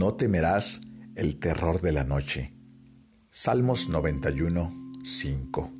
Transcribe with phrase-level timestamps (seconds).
[0.00, 0.80] No temerás
[1.14, 2.54] el terror de la noche.
[3.28, 5.72] Salmos 91, 5.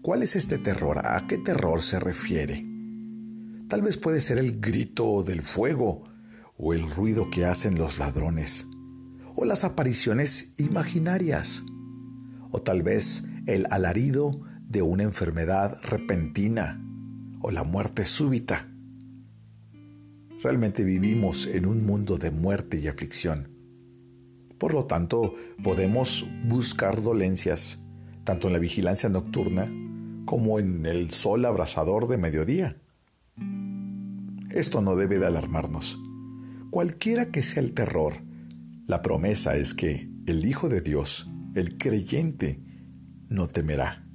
[0.00, 1.04] ¿Cuál es este terror?
[1.04, 2.64] ¿A qué terror se refiere?
[3.66, 6.04] Tal vez puede ser el grito del fuego
[6.56, 8.68] o el ruido que hacen los ladrones
[9.34, 11.64] o las apariciones imaginarias
[12.52, 16.80] o tal vez el alarido de una enfermedad repentina
[17.40, 18.72] o la muerte súbita.
[20.44, 23.48] Realmente vivimos en un mundo de muerte y aflicción.
[24.58, 27.82] Por lo tanto, podemos buscar dolencias
[28.24, 29.72] tanto en la vigilancia nocturna
[30.26, 32.76] como en el sol abrasador de mediodía.
[34.50, 35.98] Esto no debe de alarmarnos.
[36.68, 38.12] Cualquiera que sea el terror,
[38.86, 42.60] la promesa es que el Hijo de Dios, el creyente,
[43.30, 44.06] no temerá.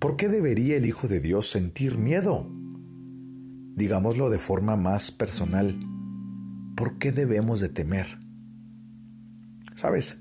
[0.00, 2.50] ¿Por qué debería el Hijo de Dios sentir miedo?
[3.74, 5.78] Digámoslo de forma más personal.
[6.76, 8.06] ¿Por qué debemos de temer?
[9.74, 10.20] Sabes,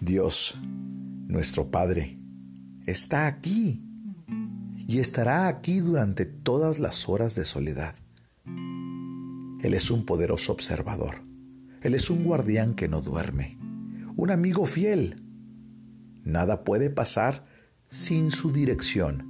[0.00, 0.58] Dios,
[1.26, 2.18] nuestro Padre,
[2.86, 3.82] está aquí
[4.76, 7.94] y estará aquí durante todas las horas de soledad.
[8.46, 11.16] Él es un poderoso observador.
[11.82, 13.58] Él es un guardián que no duerme,
[14.16, 15.22] un amigo fiel.
[16.24, 17.44] Nada puede pasar
[17.88, 19.24] sin su dirección.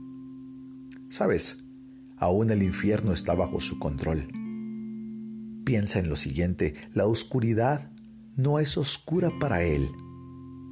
[1.09, 1.65] Sabes,
[2.19, 4.28] aún el infierno está bajo su control.
[5.64, 7.91] Piensa en lo siguiente, la oscuridad
[8.36, 9.88] no es oscura para Él.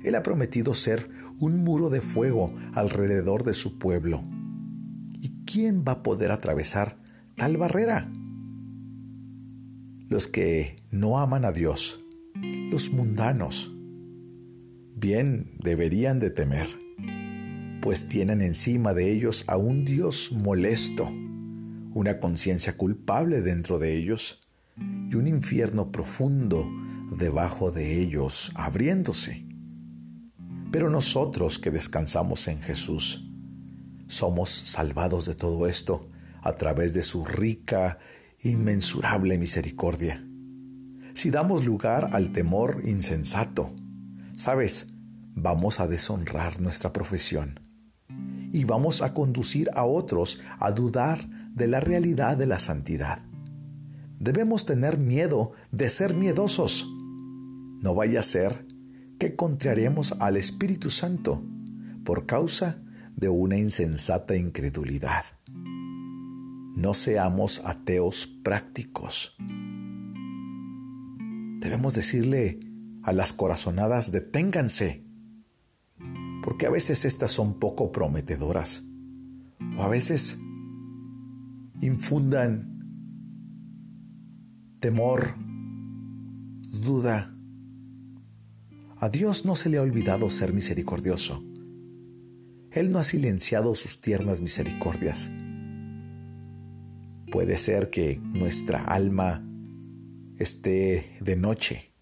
[0.05, 4.23] Él ha prometido ser un muro de fuego alrededor de su pueblo.
[5.21, 6.99] ¿Y quién va a poder atravesar
[7.37, 8.11] tal barrera?
[10.09, 12.05] Los que no aman a Dios,
[12.71, 13.73] los mundanos,
[14.95, 16.69] bien deberían de temer,
[17.83, 21.13] pues tienen encima de ellos a un Dios molesto,
[21.97, 24.43] una conciencia culpable dentro de ellos
[24.77, 26.71] y un infierno profundo
[27.11, 29.47] debajo de ellos abriéndose.
[30.71, 33.31] Pero nosotros que descansamos en Jesús,
[34.09, 36.11] somos salvados de todo esto
[36.43, 37.99] a través de su rica,
[38.43, 40.23] inmensurable misericordia.
[41.15, 43.75] Si damos lugar al temor insensato,
[44.35, 44.93] sabes,
[45.35, 47.66] vamos a deshonrar nuestra profesión
[48.57, 53.23] y vamos a conducir a otros a dudar de la realidad de la santidad.
[54.19, 56.91] Debemos tener miedo de ser miedosos.
[57.83, 58.67] No vaya a ser
[59.19, 61.45] que contrariemos al Espíritu Santo
[62.03, 62.79] por causa
[63.15, 65.27] de una insensata incredulidad.
[66.77, 69.37] No seamos ateos prácticos.
[71.61, 72.61] Debemos decirle
[73.03, 75.06] a las corazonadas deténganse,
[76.47, 78.85] porque a veces estas son poco prometedoras,
[79.77, 80.39] o a veces
[81.81, 82.87] infundan
[84.79, 85.35] temor,
[86.85, 87.37] duda.
[88.99, 91.45] A Dios no se le ha olvidado ser misericordioso.
[92.71, 95.33] Él no ha silenciado sus tiernas misericordias.
[97.33, 99.45] Puede ser que nuestra alma
[100.39, 101.93] esté de noche,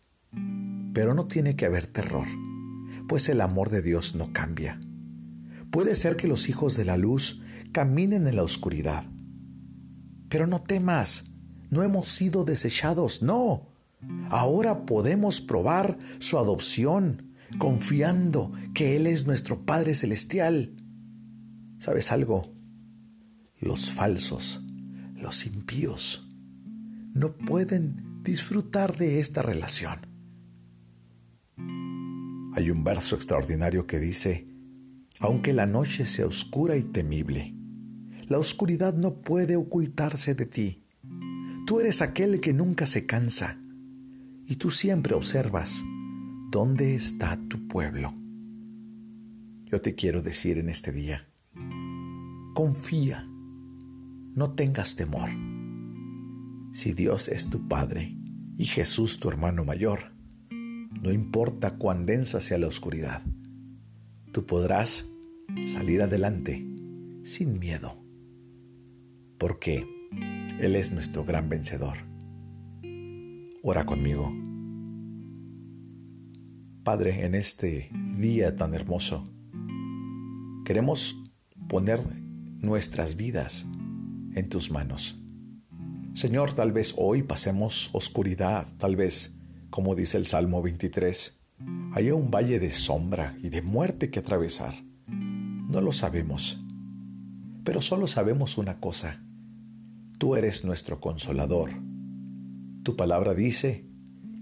[0.93, 2.26] pero no tiene que haber terror,
[3.09, 4.81] pues el amor de Dios no cambia.
[5.70, 7.42] Puede ser que los hijos de la luz
[7.72, 9.04] caminen en la oscuridad,
[10.28, 11.32] pero no temas,
[11.70, 13.69] no hemos sido desechados, no.
[14.31, 20.75] Ahora podemos probar su adopción, confiando que Él es nuestro Padre Celestial.
[21.78, 22.53] ¿Sabes algo?
[23.59, 24.60] Los falsos,
[25.16, 26.28] los impíos,
[27.14, 30.13] no pueden disfrutar de esta relación.
[32.56, 34.47] Hay un verso extraordinario que dice,
[35.19, 37.53] aunque la noche sea oscura y temible,
[38.28, 40.84] la oscuridad no puede ocultarse de ti.
[41.66, 43.59] Tú eres aquel que nunca se cansa
[44.47, 45.84] y tú siempre observas
[46.53, 48.14] dónde está tu pueblo.
[49.64, 51.26] Yo te quiero decir en este día,
[52.54, 53.26] confía,
[54.34, 55.31] no tengas temor.
[56.73, 58.17] Si Dios es tu Padre
[58.56, 60.13] y Jesús tu hermano mayor,
[61.02, 63.23] no importa cuán densa sea la oscuridad,
[64.32, 65.11] tú podrás
[65.67, 66.67] salir adelante
[67.23, 67.96] sin miedo,
[69.38, 69.87] porque
[70.61, 71.99] él es nuestro gran vencedor.
[73.62, 74.32] Ora conmigo.
[76.82, 79.26] Padre, en este día tan hermoso,
[80.64, 81.17] queremos
[81.69, 82.00] poner
[82.61, 83.67] nuestras vidas
[84.35, 85.19] en tus manos.
[86.12, 89.38] Señor, tal vez hoy pasemos oscuridad, tal vez,
[89.75, 91.41] como dice el Salmo 23,
[91.94, 94.73] haya un valle de sombra y de muerte que atravesar.
[95.09, 96.62] No lo sabemos,
[97.65, 99.25] pero solo sabemos una cosa,
[100.17, 101.73] Tú eres nuestro consolador.
[102.85, 103.85] Tu palabra dice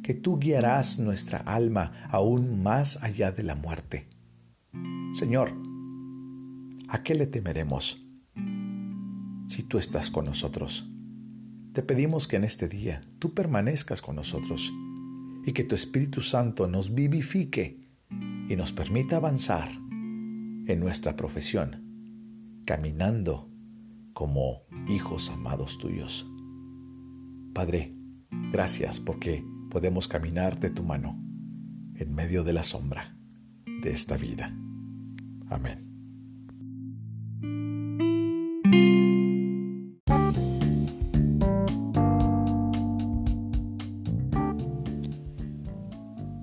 [0.03, 4.11] que tú guiarás nuestra alma aún más allá de la muerte.
[5.15, 5.57] Señor,
[6.89, 8.07] ¿a qué le temeremos
[9.49, 10.91] si tú estás con nosotros?
[11.73, 14.71] Te pedimos que en este día tú permanezcas con nosotros
[15.45, 17.89] y que tu Espíritu Santo nos vivifique
[18.49, 23.51] y nos permita avanzar en nuestra profesión, caminando
[24.13, 26.29] como hijos amados tuyos.
[27.53, 27.95] Padre,
[28.53, 31.19] gracias porque podemos caminar de tu mano
[31.95, 33.17] en medio de la sombra
[33.83, 34.57] de esta vida.
[35.49, 35.92] Amén.